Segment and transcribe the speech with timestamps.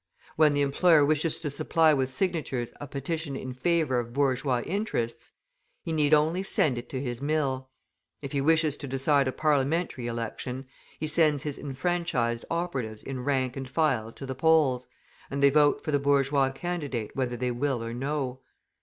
[0.35, 5.33] When the employer wishes to supply with signatures a petition in favour of bourgeois interests,
[5.83, 7.69] he need only send it to his mill.
[8.19, 10.65] If he wishes to decide a Parliamentary election,
[10.99, 14.87] he sends his enfranchised operatives in rank and file to the polls,
[15.29, 18.39] and they vote for the bourgeois candidate whether they will or no.